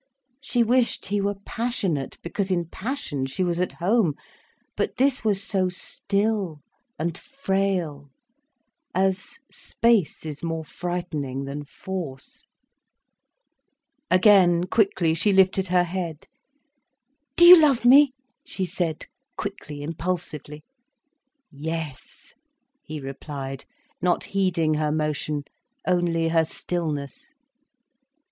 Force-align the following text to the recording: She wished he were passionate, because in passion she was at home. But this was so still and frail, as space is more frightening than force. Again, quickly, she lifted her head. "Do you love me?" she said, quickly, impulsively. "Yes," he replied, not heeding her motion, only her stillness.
She 0.41 0.63
wished 0.63 1.05
he 1.05 1.21
were 1.21 1.37
passionate, 1.45 2.17
because 2.23 2.49
in 2.49 2.65
passion 2.65 3.27
she 3.27 3.43
was 3.43 3.59
at 3.59 3.73
home. 3.73 4.15
But 4.75 4.95
this 4.95 5.23
was 5.23 5.43
so 5.43 5.69
still 5.69 6.61
and 6.97 7.15
frail, 7.15 8.09
as 8.95 9.37
space 9.51 10.25
is 10.25 10.41
more 10.41 10.65
frightening 10.65 11.45
than 11.45 11.65
force. 11.65 12.47
Again, 14.09 14.63
quickly, 14.63 15.13
she 15.13 15.31
lifted 15.31 15.67
her 15.67 15.83
head. 15.83 16.25
"Do 17.35 17.45
you 17.45 17.61
love 17.61 17.85
me?" 17.85 18.11
she 18.43 18.65
said, 18.65 19.05
quickly, 19.37 19.83
impulsively. 19.83 20.63
"Yes," 21.51 22.33
he 22.81 22.99
replied, 22.99 23.65
not 24.01 24.23
heeding 24.23 24.73
her 24.73 24.91
motion, 24.91 25.43
only 25.85 26.29
her 26.29 26.43
stillness. 26.43 27.27